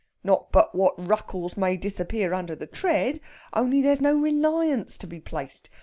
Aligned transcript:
Not 0.23 0.51
but 0.51 0.73
what 0.73 0.95
ruckles 0.97 1.55
may 1.55 1.77
disappear 1.77 2.33
under 2.33 2.55
the 2.55 2.65
tread, 2.65 3.19
only 3.53 3.83
there's 3.83 4.01
no 4.01 4.15
reliance 4.15 4.97
to 4.97 5.05
be 5.05 5.19
placed. 5.19 5.69